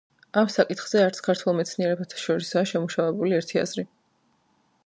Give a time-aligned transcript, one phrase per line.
[0.41, 3.91] ამ საკითხზე არც ქართველ მეცნიერთა შორისაა შემუშავებული ერთი აზრი.